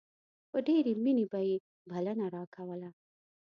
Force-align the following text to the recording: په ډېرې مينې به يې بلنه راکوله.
په 0.51 0.57
ډېرې 0.67 0.93
مينې 1.03 1.25
به 1.31 1.39
يې 1.47 1.55
بلنه 1.89 2.25
راکوله. 2.35 2.89